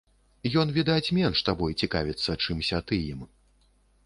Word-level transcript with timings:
Ён, 0.61 0.71
відаць, 0.77 1.11
менш 1.17 1.43
табой 1.51 1.75
цікавіцца, 1.83 2.31
чымся 2.47 2.81
ты 2.89 3.01
ім. 3.13 3.21